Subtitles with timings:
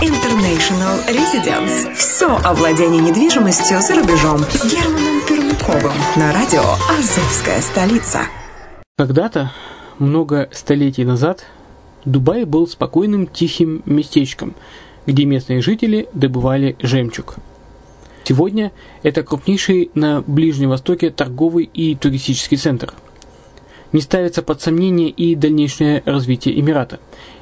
[0.00, 1.92] International Residence.
[1.94, 8.20] Все о владении недвижимостью за рубежом с Германом Пермяковым на радио «Азовская столица».
[8.96, 9.52] Когда-то,
[9.98, 11.46] много столетий назад,
[12.04, 14.54] Дубай был спокойным тихим местечком,
[15.06, 17.34] где местные жители добывали жемчуг.
[18.22, 18.70] Сегодня
[19.02, 22.94] это крупнейший на Ближнем Востоке торговый и туристический центр.
[23.90, 27.00] Не ставится под сомнение и дальнейшее развитие Эмирата,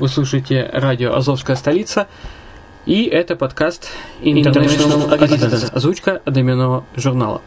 [0.00, 2.08] Вы слушаете радио «Азовская столица».
[2.84, 3.90] И это подкаст
[4.22, 7.42] International Residence, озвучка одноименного журнала.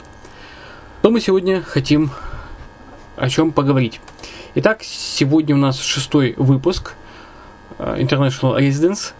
[1.03, 2.09] Но мы сегодня хотим
[3.17, 3.99] о чем поговорить.
[4.55, 6.93] Итак, сегодня у нас шестой выпуск
[7.79, 9.11] э, International Residence.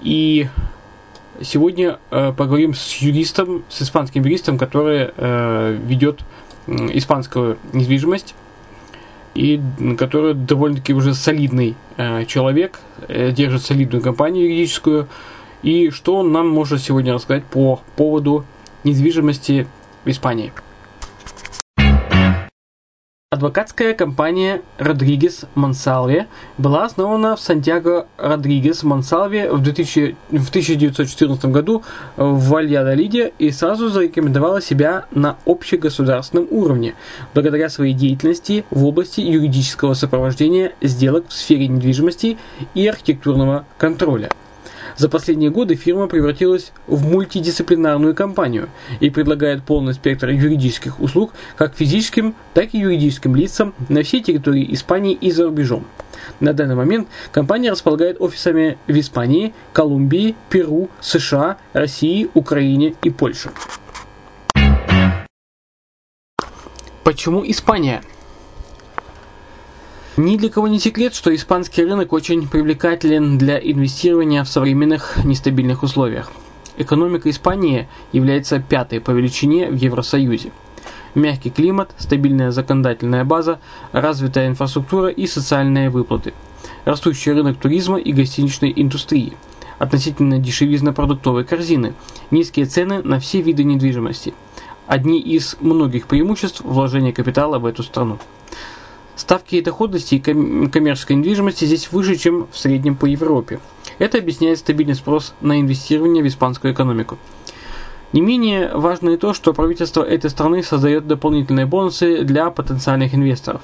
[0.00, 0.48] И
[1.42, 6.20] сегодня э, поговорим с юристом, с испанским юристом, который э, ведет
[6.68, 8.36] испанскую недвижимость
[9.34, 9.60] и
[9.98, 11.76] который довольно-таки уже солидный
[12.26, 15.08] человек, держит солидную компанию юридическую.
[15.62, 18.44] И что он нам может сегодня рассказать по поводу
[18.84, 19.66] недвижимости
[20.04, 20.52] в Испании?
[23.34, 31.82] Адвокатская компания Родригес Монсалве была основана в Сантьяго Родригес Монсалве в, 2000, в 1914 году
[32.16, 36.94] в Вальядолиде и сразу зарекомендовала себя на общегосударственном уровне,
[37.34, 42.38] благодаря своей деятельности в области юридического сопровождения сделок в сфере недвижимости
[42.76, 44.30] и архитектурного контроля.
[44.96, 48.68] За последние годы фирма превратилась в мультидисциплинарную компанию
[49.00, 54.72] и предлагает полный спектр юридических услуг как физическим, так и юридическим лицам на всей территории
[54.72, 55.84] Испании и за рубежом.
[56.40, 63.50] На данный момент компания располагает офисами в Испании, Колумбии, Перу, США, России, Украине и Польше.
[67.02, 68.02] Почему Испания?
[70.16, 75.82] Ни для кого не секрет, что испанский рынок очень привлекателен для инвестирования в современных нестабильных
[75.82, 76.30] условиях.
[76.76, 80.52] Экономика Испании является пятой по величине в Евросоюзе.
[81.16, 83.58] Мягкий климат, стабильная законодательная база,
[83.90, 86.32] развитая инфраструктура и социальные выплаты.
[86.84, 89.32] Растущий рынок туризма и гостиничной индустрии.
[89.80, 91.92] Относительно дешевизна продуктовой корзины.
[92.30, 94.32] Низкие цены на все виды недвижимости.
[94.86, 98.20] Одни из многих преимуществ вложения капитала в эту страну.
[99.16, 103.60] Ставки доходности и коммерческой недвижимости здесь выше, чем в среднем по Европе.
[103.98, 107.16] Это объясняет стабильный спрос на инвестирование в испанскую экономику.
[108.12, 113.60] Не менее важно и то, что правительство этой страны создает дополнительные бонусы для потенциальных инвесторов.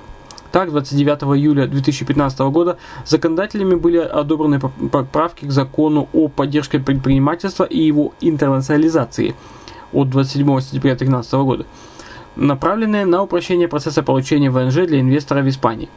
[0.53, 2.77] Так, 29 июля 2015 года
[3.07, 9.37] законодателями были одобрены поправки к закону о поддержке предпринимательства и его интернационализации
[9.93, 11.67] от 27 сентября 2013 года
[12.41, 15.89] направленные на упрощение процесса получения ВНЖ для инвестора в Испании.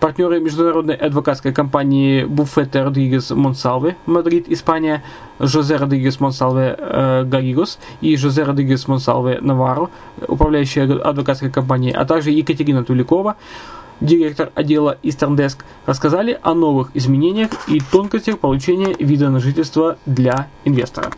[0.00, 5.02] Партнеры международной адвокатской компании Буфете Родригес Монсалве, Мадрид, Испания,
[5.38, 9.90] Жозе Родригес Монсалве э, Гаригос и Жозе Родригес Монсалве Наваро,
[10.28, 13.36] управляющая адвокатской компанией, а также Екатерина Туликова,
[14.00, 20.48] директор отдела Eastern Desk, рассказали о новых изменениях и тонкостях получения вида на жительство для
[20.64, 21.10] инвестора.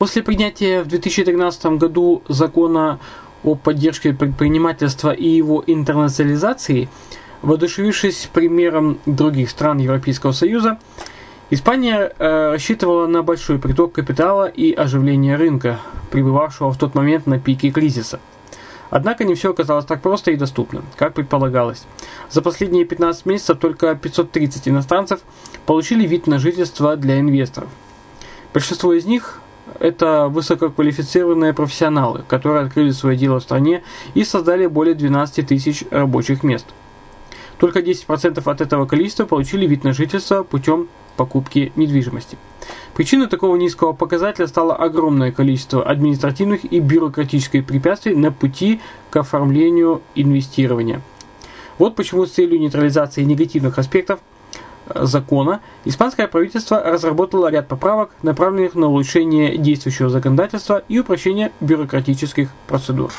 [0.00, 3.00] После принятия в 2013 году закона
[3.42, 6.88] о поддержке предпринимательства и его интернационализации,
[7.42, 10.78] воодушевившись примером других стран Европейского Союза,
[11.50, 15.80] Испания э, рассчитывала на большой приток капитала и оживление рынка,
[16.12, 18.20] пребывавшего в тот момент на пике кризиса.
[18.90, 21.86] Однако не все оказалось так просто и доступно, как предполагалось.
[22.30, 25.22] За последние 15 месяцев только 530 иностранцев
[25.66, 27.68] получили вид на жительство для инвесторов.
[28.54, 29.40] Большинство из них
[29.80, 33.82] это высококвалифицированные профессионалы, которые открыли свое дело в стране
[34.14, 36.66] и создали более 12 тысяч рабочих мест.
[37.58, 42.38] Только 10% от этого количества получили вид на жительство путем покупки недвижимости.
[42.94, 48.80] Причиной такого низкого показателя стало огромное количество административных и бюрократических препятствий на пути
[49.10, 51.00] к оформлению инвестирования.
[51.78, 54.20] Вот почему с целью нейтрализации негативных аспектов–
[54.94, 63.12] закона, испанское правительство разработало ряд поправок, направленных на улучшение действующего законодательства и упрощение бюрократических процедур.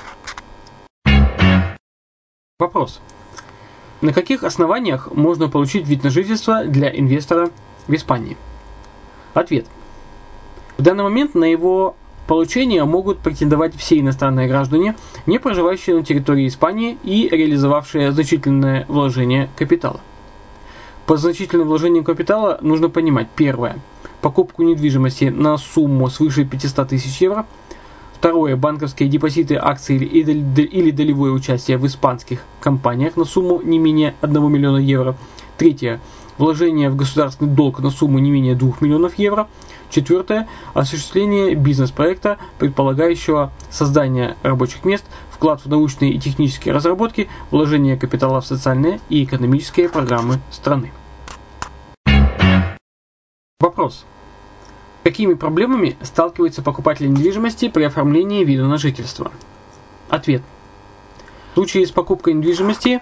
[2.60, 3.00] Вопрос.
[4.02, 7.50] На каких основаниях можно получить вид на жительство для инвестора
[7.88, 8.38] в Испании?
[9.34, 9.66] Ответ.
[10.78, 11.96] В данный момент на его
[12.28, 14.96] получение могут претендовать все иностранные граждане,
[15.26, 20.00] не проживающие на территории Испании и реализовавшие значительное вложение капитала.
[21.10, 23.80] По значительным вложениям капитала нужно понимать, первое,
[24.22, 27.48] покупку недвижимости на сумму свыше 500 тысяч евро,
[28.14, 34.52] второе, банковские депозиты, акции или долевое участие в испанских компаниях на сумму не менее 1
[34.52, 35.16] миллиона евро,
[35.58, 36.00] третье,
[36.38, 39.48] вложение в государственный долг на сумму не менее 2 миллионов евро,
[39.90, 48.42] четвертое, осуществление бизнес-проекта, предполагающего создание рабочих мест, вклад в научные и технические разработки, вложение капитала
[48.42, 50.92] в социальные и экономические программы страны.
[53.62, 54.06] Вопрос.
[55.04, 59.34] Какими проблемами сталкиваются покупатели недвижимости при оформлении вида на жительство?
[60.08, 60.44] Ответ.
[61.52, 63.02] В случае с покупкой недвижимости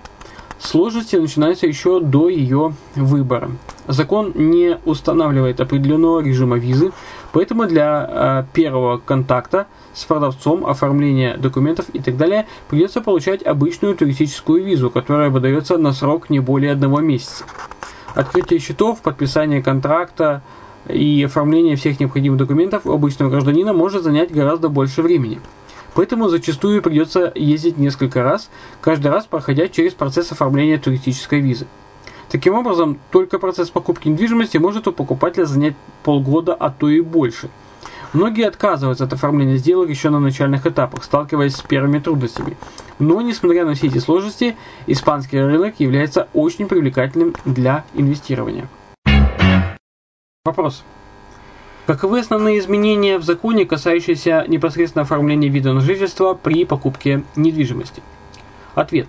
[0.57, 3.51] сложности начинаются еще до ее выбора.
[3.87, 6.91] Закон не устанавливает определенного режима визы,
[7.33, 13.95] поэтому для э, первого контакта с продавцом, оформления документов и так далее придется получать обычную
[13.95, 17.45] туристическую визу, которая выдается на срок не более одного месяца.
[18.17, 20.41] Открытие счетов, подписание контракта
[20.89, 25.39] и оформление всех необходимых документов у обычного гражданина может занять гораздо больше времени.
[25.93, 28.49] Поэтому зачастую придется ездить несколько раз,
[28.81, 31.67] каждый раз проходя через процесс оформления туристической визы.
[32.31, 37.49] Таким образом, только процесс покупки недвижимости может у покупателя занять полгода, а то и больше.
[38.13, 42.57] Многие отказываются от оформления сделок еще на начальных этапах, сталкиваясь с первыми трудностями.
[42.99, 44.55] Но, несмотря на все эти сложности,
[44.87, 48.69] испанский рынок является очень привлекательным для инвестирования.
[50.45, 50.83] Вопрос.
[51.85, 58.01] Каковы основные изменения в законе, касающиеся непосредственно оформления вида на жительство при покупке недвижимости?
[58.75, 59.07] Ответ.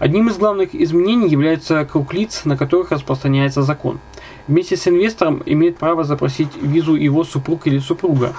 [0.00, 4.00] Одним из главных изменений является круг лиц, на которых распространяется закон.
[4.46, 8.34] Вместе с инвестором имеет право запросить визу его супруг или супруга,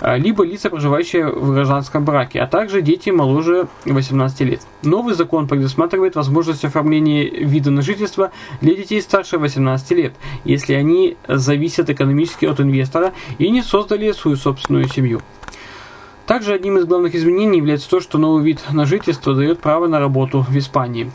[0.00, 4.60] а, либо лица, проживающие в гражданском браке, а также дети моложе 18 лет.
[4.82, 8.30] Новый закон предусматривает возможность оформления вида на жительство
[8.60, 14.36] для детей старше 18 лет, если они зависят экономически от инвестора и не создали свою
[14.36, 15.20] собственную семью.
[16.26, 19.98] Также одним из главных изменений является то, что новый вид на жительство дает право на
[19.98, 21.10] работу в Испании.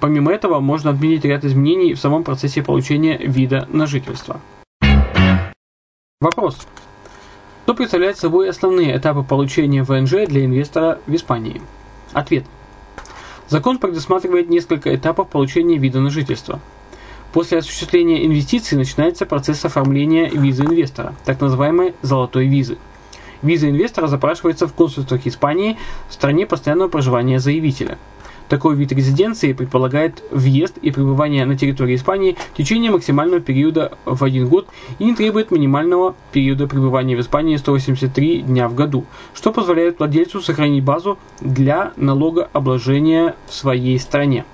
[0.00, 4.40] Помимо этого, можно отметить ряд изменений в самом процессе получения вида на жительство.
[6.20, 6.58] Вопрос.
[7.64, 11.62] Что представляют собой основные этапы получения ВНЖ для инвестора в Испании?
[12.12, 12.44] Ответ.
[13.48, 16.60] Закон предусматривает несколько этапов получения вида на жительство.
[17.32, 22.76] После осуществления инвестиций начинается процесс оформления визы инвестора, так называемой «золотой визы».
[23.40, 27.96] Виза инвестора запрашивается в консульствах Испании в стране постоянного проживания заявителя–
[28.48, 34.22] такой вид резиденции предполагает въезд и пребывание на территории Испании в течение максимального периода в
[34.24, 34.68] один год
[34.98, 40.40] и не требует минимального периода пребывания в Испании 183 дня в году, что позволяет владельцу
[40.40, 44.44] сохранить базу для налогообложения в своей стране.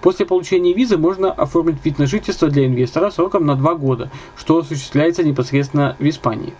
[0.00, 4.58] После получения визы можно оформить вид на жительство для инвестора сроком на 2 года, что
[4.58, 6.52] осуществляется непосредственно в Испании.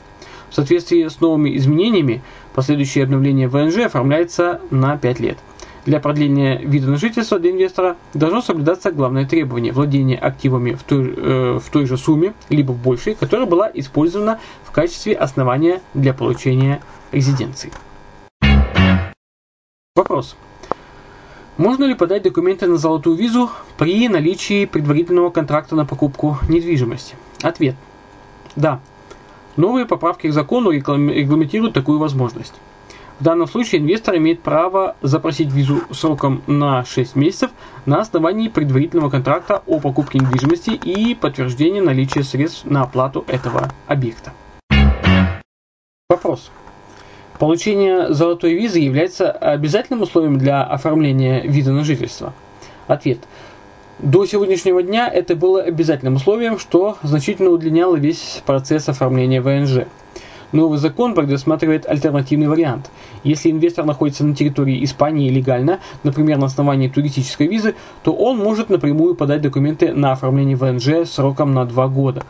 [0.50, 2.22] В соответствии с новыми изменениями,
[2.54, 5.38] последующее обновление ВНЖ оформляется на 5 лет–
[5.86, 11.14] для продления вида на жительство для инвестора должно соблюдаться главное требование– владение активами в той,
[11.16, 16.12] э, в той же сумме, либо в большей, которая была использована в качестве основания для
[16.12, 17.70] получения резиденции.
[19.94, 20.36] Вопрос.
[21.56, 27.14] Можно ли подать документы на золотую визу при наличии предварительного контракта на покупку недвижимости?
[27.42, 27.76] Ответ.
[28.56, 28.80] Да.
[29.56, 32.54] Новые поправки к закону регламентируют такую возможность.
[33.18, 37.50] В данном случае инвестор имеет право запросить визу сроком на 6 месяцев
[37.86, 44.34] на основании предварительного контракта о покупке недвижимости и подтверждения наличия средств на оплату этого объекта.
[46.10, 46.50] Вопрос.
[47.38, 52.34] Получение золотой визы является обязательным условием для оформления вида на жительство?
[52.86, 53.20] Ответ.
[53.98, 59.86] До сегодняшнего дня это было обязательным условием, что значительно удлиняло весь процесс оформления ВНЖ.
[60.52, 62.90] Новый закон предусматривает альтернативный вариант.
[63.24, 68.70] Если инвестор находится на территории Испании легально, например, на основании туристической визы, то он может
[68.70, 72.22] напрямую подать документы на оформление ВНЖ сроком на 2 года.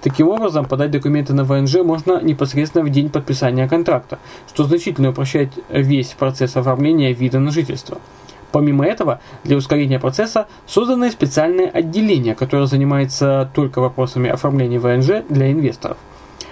[0.00, 5.50] Таким образом, подать документы на ВНЖ можно непосредственно в день подписания контракта, что значительно упрощает
[5.68, 7.98] весь процесс оформления вида на жительство.
[8.50, 15.52] Помимо этого, для ускорения процесса созданы специальные отделения, которые занимаются только вопросами оформления ВНЖ для
[15.52, 15.98] инвесторов.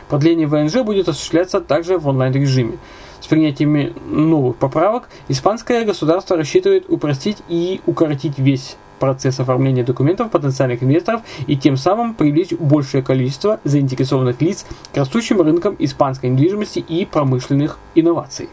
[0.08, 2.78] Продление ВНЖ будет осуществляться также в онлайн-режиме.
[3.20, 10.82] С принятием новых поправок испанское государство рассчитывает упростить и укоротить весь процесс оформления документов потенциальных
[10.82, 17.04] инвесторов и тем самым привлечь большее количество заинтересованных лиц к растущим рынкам испанской недвижимости и
[17.04, 18.48] промышленных инноваций.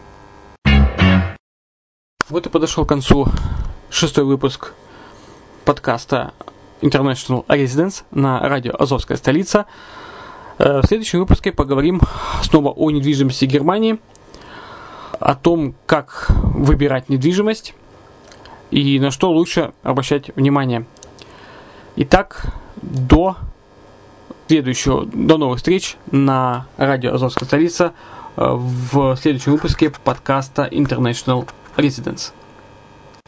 [2.28, 3.28] Вот и подошел к концу
[3.90, 4.72] шестой выпуск
[5.64, 6.32] подкаста
[6.80, 9.66] International Residence на радио Азовская столица.
[10.58, 12.00] Э, в следующем выпуске поговорим
[12.42, 13.98] снова о недвижимости Германии,
[15.18, 17.74] о том, как выбирать недвижимость
[18.70, 20.86] и на что лучше обращать внимание.
[21.96, 23.36] Итак, до
[24.48, 27.92] следующего, до новых встреч на радио Азовская столица
[28.36, 32.32] э, в следующем выпуске подкаста International Residence.